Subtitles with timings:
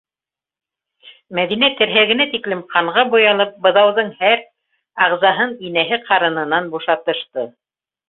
[1.39, 4.43] Мәҙинә, терһәгенә тиклем ҡанға буялып, быҙауҙың һәр
[5.11, 7.51] ағзаһын инәһе ҡарынынан бушатышты.